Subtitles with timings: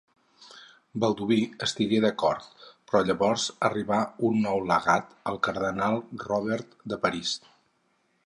[1.01, 2.47] Balduí estigué d'acord,
[2.91, 3.99] però llavors arribà
[4.31, 7.35] un nou legat, el cardenal Robert de París.